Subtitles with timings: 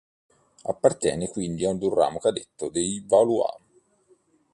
[0.63, 3.55] Appartenne quindi ad un ramo cadetto dei Valois.